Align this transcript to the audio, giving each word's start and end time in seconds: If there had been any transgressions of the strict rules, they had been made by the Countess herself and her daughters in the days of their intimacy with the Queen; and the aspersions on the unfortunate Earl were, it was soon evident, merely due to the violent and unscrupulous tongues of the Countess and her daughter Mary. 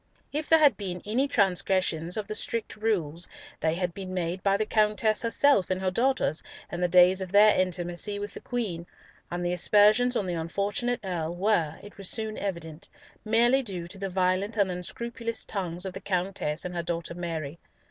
If 0.33 0.49
there 0.49 0.57
had 0.57 0.77
been 0.77 1.03
any 1.05 1.27
transgressions 1.27 2.17
of 2.17 2.25
the 2.25 2.33
strict 2.33 2.75
rules, 2.75 3.27
they 3.59 3.75
had 3.75 3.93
been 3.93 4.15
made 4.15 4.41
by 4.41 4.57
the 4.57 4.65
Countess 4.65 5.21
herself 5.21 5.69
and 5.69 5.79
her 5.79 5.91
daughters 5.91 6.41
in 6.71 6.81
the 6.81 6.87
days 6.87 7.21
of 7.21 7.31
their 7.31 7.55
intimacy 7.55 8.17
with 8.17 8.33
the 8.33 8.39
Queen; 8.39 8.87
and 9.29 9.45
the 9.45 9.53
aspersions 9.53 10.15
on 10.15 10.25
the 10.25 10.33
unfortunate 10.33 11.01
Earl 11.03 11.35
were, 11.35 11.77
it 11.83 11.99
was 11.99 12.09
soon 12.09 12.35
evident, 12.39 12.89
merely 13.23 13.61
due 13.61 13.85
to 13.89 13.99
the 13.99 14.09
violent 14.09 14.57
and 14.57 14.71
unscrupulous 14.71 15.45
tongues 15.45 15.85
of 15.85 15.93
the 15.93 16.01
Countess 16.01 16.65
and 16.65 16.73
her 16.73 16.81
daughter 16.81 17.13
Mary. 17.13 17.59